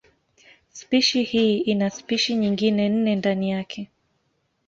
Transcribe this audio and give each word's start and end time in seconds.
Spishi 0.71 1.23
hii 1.23 1.57
ina 1.59 1.89
spishi 1.89 2.35
nyingine 2.35 2.89
nne 2.89 3.15
ndani 3.15 3.51
yake. 3.51 3.89